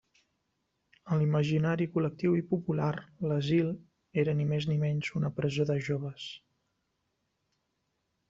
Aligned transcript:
En 1.15 1.19
l'imaginari 1.23 1.85
col·lectiu 1.97 2.37
i 2.37 2.41
popular, 2.53 2.87
l'asil 3.31 3.69
era 4.23 4.35
ni 4.39 4.49
més 4.53 4.67
ni 4.71 4.79
menys 4.85 5.11
una 5.21 5.31
presó 5.41 5.67
de 5.73 5.77
joves. 5.89 6.25